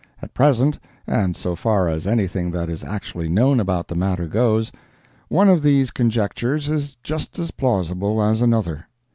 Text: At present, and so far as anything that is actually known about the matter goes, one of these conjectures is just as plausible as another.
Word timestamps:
At 0.19 0.33
present, 0.33 0.79
and 1.05 1.37
so 1.37 1.55
far 1.55 1.87
as 1.87 2.07
anything 2.07 2.49
that 2.49 2.71
is 2.71 2.83
actually 2.83 3.27
known 3.29 3.59
about 3.59 3.87
the 3.87 3.93
matter 3.93 4.25
goes, 4.25 4.71
one 5.27 5.47
of 5.47 5.61
these 5.61 5.91
conjectures 5.91 6.69
is 6.69 6.97
just 7.03 7.37
as 7.37 7.51
plausible 7.51 8.19
as 8.19 8.41
another. 8.41 8.87